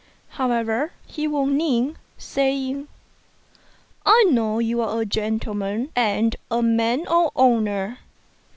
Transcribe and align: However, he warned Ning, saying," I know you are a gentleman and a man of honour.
However, 0.29 0.93
he 1.05 1.27
warned 1.27 1.59
Ning, 1.59 1.95
saying," 2.17 2.87
I 4.03 4.23
know 4.31 4.57
you 4.57 4.81
are 4.81 5.01
a 5.01 5.05
gentleman 5.05 5.91
and 5.95 6.35
a 6.49 6.63
man 6.63 7.05
of 7.05 7.29
honour. 7.35 7.99